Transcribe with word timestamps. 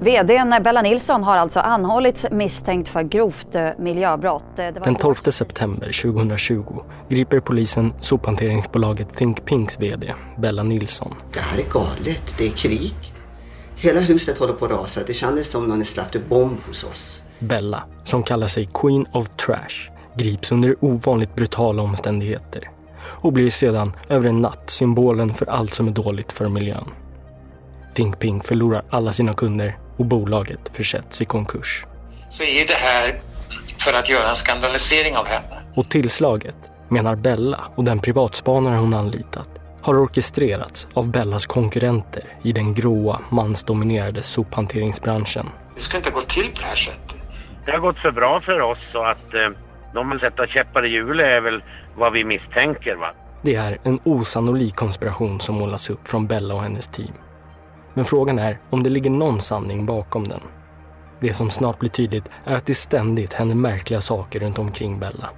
VDn 0.00 0.62
Bella 0.62 0.82
Nilsson 0.82 1.24
har 1.24 1.36
alltså 1.36 1.60
anhållits 1.60 2.26
misstänkt 2.30 2.88
för 2.88 3.02
grovt 3.02 3.54
eh, 3.54 3.68
miljöbrott. 3.78 4.56
Den 4.56 4.94
12 4.94 5.14
september 5.14 5.86
2020 6.02 6.82
griper 7.08 7.40
polisen 7.40 7.92
sophanteringsbolaget 8.00 9.14
Think 9.16 9.44
Pinks 9.44 9.80
VD 9.80 10.14
Bella 10.38 10.62
Nilsson. 10.62 11.14
Det 11.32 11.40
här 11.40 11.58
är 11.58 11.68
galet, 11.70 12.34
det 12.38 12.46
är 12.46 12.50
krig. 12.50 12.94
Hela 13.76 14.00
huset 14.00 14.38
håller 14.38 14.52
på 14.52 14.64
att 14.64 14.70
rasa. 14.70 15.00
Det 15.06 15.14
kändes 15.14 15.50
som 15.50 15.68
någon 15.68 15.84
släppte 15.84 16.18
bomb 16.18 16.58
hos 16.66 16.84
oss. 16.84 17.22
Bella, 17.38 17.82
som 18.04 18.22
kallar 18.22 18.48
sig 18.48 18.68
Queen 18.74 19.06
of 19.12 19.28
Trash, 19.28 19.90
grips 20.14 20.52
under 20.52 20.76
ovanligt 20.80 21.34
brutala 21.34 21.82
omständigheter 21.82 22.70
och 23.02 23.32
blir 23.32 23.50
sedan 23.50 23.92
över 24.08 24.28
en 24.28 24.40
natt 24.40 24.70
symbolen 24.70 25.34
för 25.34 25.50
allt 25.50 25.74
som 25.74 25.88
är 25.88 25.92
dåligt 25.92 26.32
för 26.32 26.48
miljön. 26.48 26.88
Think 27.94 28.18
Pink 28.18 28.46
förlorar 28.46 28.84
alla 28.90 29.12
sina 29.12 29.34
kunder 29.34 29.78
och 30.00 30.06
bolaget 30.06 30.70
försätts 30.76 31.22
i 31.22 31.24
konkurs. 31.24 31.84
Så 32.30 32.42
är 32.42 32.66
det 32.66 32.74
här 32.74 33.20
för 33.78 33.92
att 33.92 34.08
göra 34.08 34.30
en 34.30 34.36
skandalisering 34.36 35.16
av 35.16 35.26
henne. 35.26 35.62
Och 35.74 35.90
tillslaget, 35.90 36.56
menar 36.88 37.16
Bella 37.16 37.60
och 37.74 37.84
den 37.84 37.98
privatspanare 37.98 38.76
hon 38.76 38.94
anlitat, 38.94 39.48
har 39.82 40.02
orkestrerats 40.02 40.88
av 40.94 41.10
Bellas 41.10 41.46
konkurrenter 41.46 42.22
i 42.42 42.52
den 42.52 42.74
gråa, 42.74 43.20
mansdominerade 43.30 44.22
sophanteringsbranschen. 44.22 45.46
Det 45.74 45.80
ska 45.80 45.96
inte 45.96 46.10
gå 46.10 46.20
till 46.20 46.46
på 46.46 46.60
det 46.60 46.66
här 46.66 46.76
sättet. 46.76 47.22
Det 47.66 47.70
har 47.70 47.78
gått 47.78 47.98
för 47.98 48.10
bra 48.10 48.40
för 48.40 48.60
oss 48.60 48.78
så 48.92 49.04
att 49.04 49.34
eh, 49.34 49.48
de 49.94 50.10
vill 50.10 50.20
sätta 50.20 50.46
käppar 50.46 50.86
i 50.86 50.88
hjulet 50.88 51.26
är 51.26 51.40
väl 51.40 51.62
vad 51.96 52.12
vi 52.12 52.24
misstänker. 52.24 52.96
Va? 52.96 53.14
Det 53.42 53.54
är 53.54 53.78
en 53.82 53.98
osannolik 54.04 54.76
konspiration 54.76 55.40
som 55.40 55.54
målas 55.54 55.90
upp 55.90 56.08
från 56.08 56.26
Bella 56.26 56.54
och 56.54 56.62
hennes 56.62 56.86
team. 56.86 57.12
Men 57.94 58.04
frågan 58.04 58.38
är 58.38 58.58
om 58.70 58.82
det 58.82 58.90
ligger 58.90 59.10
någon 59.10 59.40
sanning 59.40 59.86
bakom 59.86 60.28
den. 60.28 60.40
Det 61.20 61.34
som 61.34 61.50
snart 61.50 61.78
blir 61.78 61.90
tydligt 61.90 62.24
är 62.44 62.56
att 62.56 62.66
det 62.66 62.74
ständigt 62.74 63.32
händer 63.32 63.54
märkliga 63.54 64.00
saker 64.00 64.40
runt 64.40 64.58
omkring 64.58 64.98
Bella. 64.98 65.30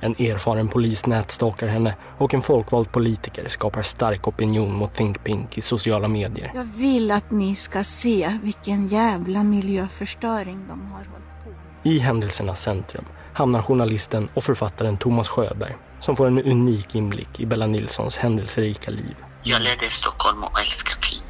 En 0.00 0.12
erfaren 0.12 0.68
polis 0.68 1.06
nätstalkar 1.06 1.66
henne 1.66 1.96
och 2.18 2.34
en 2.34 2.42
folkvald 2.42 2.92
politiker 2.92 3.48
skapar 3.48 3.82
stark 3.82 4.28
opinion 4.28 4.74
mot 4.74 4.94
Think 4.94 5.24
Pink 5.24 5.58
i 5.58 5.60
sociala 5.60 6.08
medier. 6.08 6.52
Jag 6.54 6.68
vill 6.76 7.10
att 7.10 7.30
ni 7.30 7.54
ska 7.54 7.84
se 7.84 8.38
vilken 8.42 8.88
jävla 8.88 9.42
miljöförstöring 9.42 10.64
de 10.68 10.86
har 10.86 10.98
hållit 10.98 11.44
på 11.44 11.88
I 11.88 11.98
händelsernas 11.98 12.62
centrum 12.62 13.04
hamnar 13.32 13.62
journalisten 13.62 14.28
och 14.34 14.44
författaren 14.44 14.96
Thomas 14.96 15.28
Sjöberg 15.28 15.76
som 15.98 16.16
får 16.16 16.26
en 16.26 16.42
unik 16.42 16.94
inblick 16.94 17.40
i 17.40 17.46
Bella 17.46 17.66
Nilssons 17.66 18.16
händelserika 18.16 18.90
liv. 18.90 19.16
Jag 19.42 19.62
ledde 19.62 19.86
i 19.86 19.90
Stockholm 19.90 20.44
och 20.44 20.60
älskar 20.60 20.96
Pink. 20.96 21.27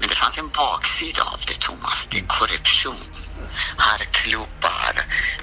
Men 0.00 0.08
det 0.08 0.14
fanns 0.22 0.38
en 0.38 0.50
baksida 0.60 1.22
av 1.32 1.40
det, 1.48 1.58
Thomas. 1.66 2.08
Det 2.10 2.18
är 2.18 2.26
korruption. 2.38 3.02
Här 3.78 4.00
klubbar, 4.18 4.94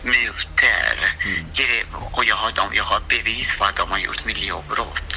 mutor. 0.04 0.96
Mm. 1.26 2.04
Och 2.16 2.24
jag 2.26 2.36
har, 2.36 2.52
dem, 2.56 2.72
jag 2.74 2.84
har 2.84 3.02
bevis 3.10 3.58
på 3.58 3.64
att 3.64 3.78
de 3.78 3.92
har 3.92 4.00
gjort 4.00 4.26
miljöbrott. 4.26 5.14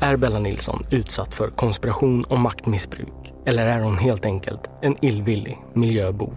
Är 0.00 0.16
Bella 0.16 0.38
Nilsson 0.38 0.86
utsatt 0.90 1.34
för 1.34 1.48
konspiration 1.50 2.24
och 2.24 2.38
maktmissbruk? 2.38 3.32
Eller 3.46 3.66
är 3.66 3.80
hon 3.80 3.98
helt 3.98 4.24
enkelt 4.24 4.60
en 4.82 5.04
illvillig 5.04 5.58
miljöbov? 5.74 6.34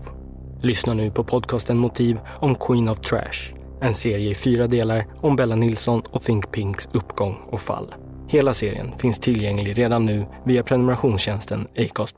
Lyssna 0.62 0.94
nu 0.94 1.12
på 1.12 1.23
podcasten 1.23 1.78
Motiv 1.78 2.19
om 2.40 2.56
Queen 2.56 2.90
of 2.90 3.00
Trash. 3.00 3.53
En 3.81 3.94
serie 3.94 4.30
i 4.30 4.36
fyra 4.36 4.67
delar 4.67 5.06
om 5.22 5.36
Bella 5.36 5.56
Nilsson 5.56 6.02
och 6.09 6.23
Think 6.23 6.52
Pinks 6.52 6.90
uppgång 6.94 7.36
och 7.52 7.62
fall. 7.62 7.94
Hela 8.28 8.54
serien 8.54 8.92
finns 8.98 9.20
tillgänglig 9.20 9.78
redan 9.78 10.06
nu 10.06 10.26
via 10.45 10.64
prenumerationstjänsten 10.64 11.68
Acast+. 11.78 12.16